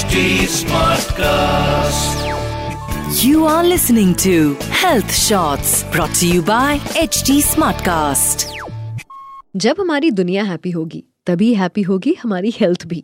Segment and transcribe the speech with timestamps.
[0.00, 2.20] HD Smartcast.
[3.22, 8.44] You are listening to Health Shots brought to you by HD Smartcast.
[9.56, 13.02] जब हमारी दुनिया happy होगी तभी हैप्पी होगी हमारी हेल्थ भी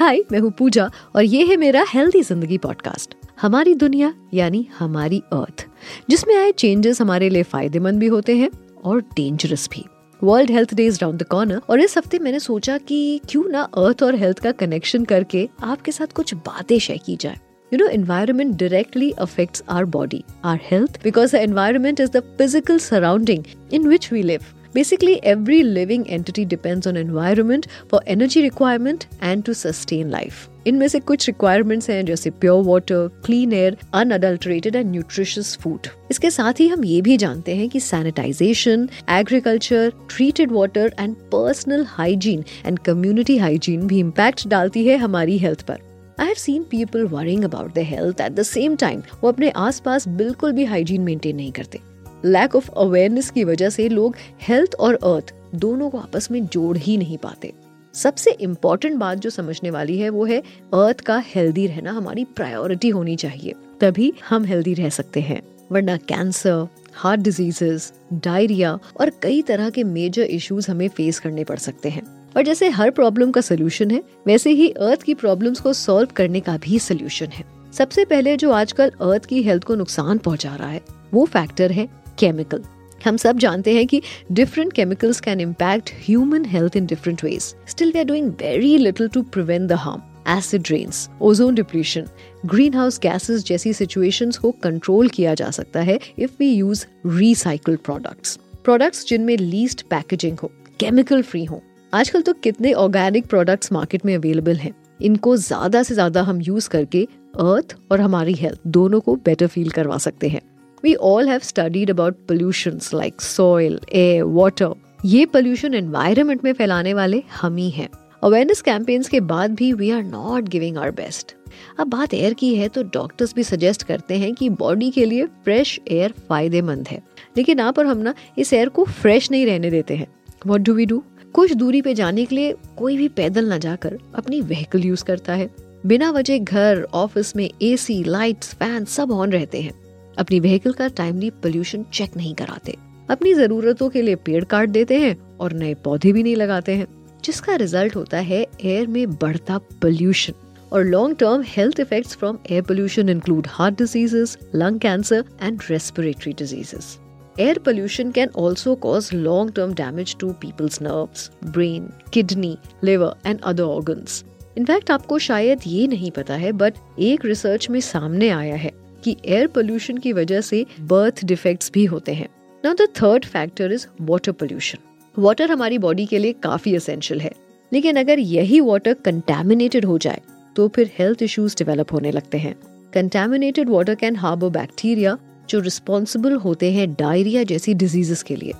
[0.00, 5.22] हाय मैं हूँ पूजा और ये है मेरा हेल्दी ज़िंदगी पॉडकास्ट हमारी दुनिया यानी हमारी
[5.32, 5.66] अर्थ
[6.10, 8.50] जिसमें आए चेंजेस हमारे लिए फ़ायदेमंद भी होते हैं
[8.84, 9.84] और डेंजरस भी
[10.22, 13.60] World Health Day is round the corner और इस हफ़्ते मैंने सोचा कि क्यों ना
[13.78, 17.38] अर्थ और हेल्थ का कनेक्शन करके आपके साथ कुछ बातें शेयर की जाए।
[17.72, 22.78] You know environment directly affects our body our health because the environment is the physical
[22.80, 24.40] surrounding in which we live
[24.74, 30.46] Basically, every living entity depends on environment for energy requirement and to sustain life.
[30.66, 36.30] इनमें से कुछ requirements हैं जैसे pure water clean air unadulterated and nutritious food इसके
[36.30, 42.44] साथ ही हम ये भी जानते हैं कि sanitization agriculture treated water and personal hygiene
[42.66, 45.80] and community hygiene भी इम्पैक्ट डालती है हमारी हेल्थ पर.
[46.20, 50.08] I have seen people worrying about the health at the same time वो अपने आसपास
[50.08, 51.80] बिल्कुल भी हाइजीन मेंटेन नहीं करते.
[52.24, 56.76] लैक ऑफ़ अवेयरनेस की वजह से लोग हेल्थ और अर्थ दोनों को आपस में जोड़
[56.76, 57.52] ही नहीं पाते।
[57.94, 60.42] सबसे इम्पोर्टेंट बात जो समझने वाली है वो है
[60.74, 65.96] अर्थ का हेल्दी रहना हमारी प्रायोरिटी होनी चाहिए। तभी हम हेल्दी रह सकते हैं। वरना
[65.96, 71.88] कैंसर हार्ट डिजीजेस डायरिया और कई तरह के मेजर इश्यूज़ हमें फेस करने पड़ सकते
[71.88, 72.02] हैं।
[72.36, 76.40] और जैसे हर प्रॉब्लम का सोल्यूशन है, वैसे ही अर्थ की प्रॉब्लम्स को सॉल्व करने
[76.40, 80.68] का भी सोल्यूशन है। सबसे पहले जो आजकल अर्थ की हेल्थ को नुकसान पहुँचा रहा
[80.68, 80.80] है,
[81.14, 82.62] वो फैक्टर है केमिकल
[83.06, 84.00] हम सब जानते हैं कि
[84.32, 89.08] different chemicals can impact human health in different ways still we are doing very little
[89.08, 92.06] to prevent the harm acid rains ozone depletion
[92.46, 97.78] green house gases जैसी सिचुएशंस को कंट्रोल किया जा सकता है if we use recycled
[97.80, 101.62] products products जिनमें least packaging हो chemical free हो.
[101.92, 104.72] आजकल तो कितने ऑर्गेनिक प्रोडक्ट्स मार्केट में अवेलेबल हैं?
[105.02, 107.02] इनको ज़्यादा से ज़्यादा हम यूज़ करके
[107.40, 110.40] अर्थ और हमारी हेल्थ दोनों को बेटर फील करवा सकते हैं।
[110.84, 114.74] We all have studied about pollution like soil air water
[115.04, 117.88] ये पोल्यूशन एनवायरमेंट में फैलाने वाले हम ही हैं।
[118.24, 121.34] अवेयरनेस कैंपेन्स के बाद भी we are not giving our best
[121.80, 125.26] अब बात एयर की है तो डॉक्टर्स भी सजेस्ट करते हैं कि बॉडी के लिए
[125.44, 127.02] फ्रेश एयर फ़ायदेमंद है।
[127.36, 130.06] लेकिन आप और हम ना इस एयर को फ्रेश नहीं रहने देते हैं।
[130.46, 131.02] वॉट डू वी डू
[131.34, 135.34] कुछ दूरी पे जाने के लिए कोई भी पैदल न जाकर अपनी व्हीकल यूज़ करता
[135.34, 135.48] है।
[135.86, 139.72] बिना वजह घर ऑफ़िस में एसी लाइट्स फ़ैन सब ऑन रहते हैं।
[140.18, 142.76] अपनी व्हीकल का टाइमली पोल्यूशन चेक नहीं कराते।
[143.10, 146.86] अपनी जरूरतों के लिए पेड़ काट देते हैं और नए पौधे भी नहीं लगाते हैं
[147.24, 150.32] जिसका रिज़ल्ट होता है एयर में बढ़ता पोल्यूशन
[150.72, 156.32] और long term health effects from air pollution include heart diseases lung cancer and respiratory
[156.32, 156.98] diseases
[157.40, 163.44] Air pollution can also cause long term damage to people's nerves, brain, kidney, liver, and
[163.52, 164.24] other organs.
[164.58, 168.72] In fact आपको शायद ये नहीं पता है but एक research में सामने आया है।
[169.04, 172.28] कि एयर पोल्यूशन की वजह से बर्थ डिफेक्ट्स भी होते हैं।
[172.64, 174.78] Now the third factor is water pollution
[175.18, 177.30] water हमारी बॉडी के लिए काफ़ी असेंशियल है।
[177.72, 180.20] लेकिन अगर यही वाटर कंटेमिनेटेड हो जाए
[180.56, 182.54] तो फिर हेल्थ इश्यूज़ डेवलप होने लगते हैं।
[182.94, 185.16] Contaminated water can harbour bacteria
[185.50, 188.52] जो रिस्पॉन्सिबल होते हैं डायरिया जैसी डिजीजेस के लिए।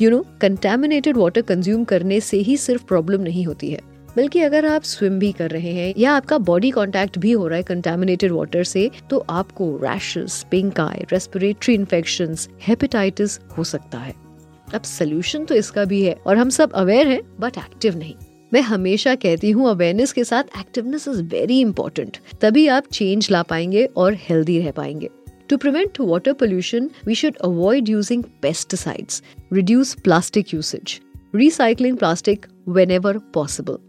[0.00, 3.80] You know contaminated water consume करने से ही सिर्फ़ प्रॉब्लम नहीं होती है।
[4.16, 7.56] बल्कि अगर आप स्विम भी कर रहे हैं या आपका बॉडी कांटेक्ट भी हो रहा
[7.56, 14.14] है कंटेमिनेटेड वाटर से तो आपको rashes pink eye respiratory infection hepatitis हो सकता है।
[14.74, 18.14] अब सोल्यूशन तो इसका भी है और हम सब अवेयर हैं बट एक्टिव नहीं।
[18.52, 23.42] मैं हमेशा कहती हूँ अवेयरनेस के साथ एक्टिवनेस इज़ वेरी इंपॉर्टेंट तभी आप चेंज ला
[23.42, 25.10] पाएँगे और हेल्दी रह पाएँगे।
[25.48, 29.20] To prevent water pollution, we should avoid using pesticides,
[29.58, 30.94] reduce plastic usage,
[31.34, 33.83] recycling plastic whenever possible.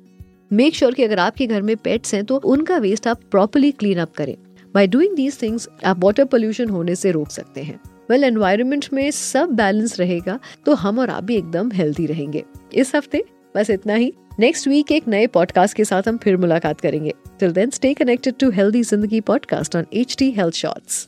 [0.52, 3.72] Make sure sure कि अगर आपके घर में पेट्स हैं तो उनका वेस्ट आप प्रॉपरली
[3.72, 4.36] क्लीन अप करें।
[4.74, 7.80] बाय डूइंग दीज थिंग्स आप वाटर पोल्यूशन होने से रोक सकते हैं।
[8.10, 12.44] वेल well, एनवायरमेंट में सब बैलेंस रहेगा तो हम और आप भी एकदम हेल्थी रहेंगे।
[12.74, 13.24] इस हफ़्ते
[13.56, 17.52] बस इतना ही। नेक्स्ट वीक एक नए पॉडकास्ट के साथ हम फिर मुलाकात करेंगे। Till
[17.52, 21.08] then stay connected to healthy ज़िंदगी podcast on H T health shorts